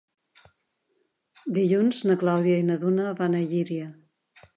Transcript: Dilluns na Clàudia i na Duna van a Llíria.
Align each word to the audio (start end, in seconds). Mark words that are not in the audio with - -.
Dilluns 1.57 1.99
na 2.11 2.15
Clàudia 2.21 2.57
i 2.63 2.65
na 2.71 2.79
Duna 2.85 3.13
van 3.21 3.37
a 3.37 3.43
Llíria. 3.53 3.91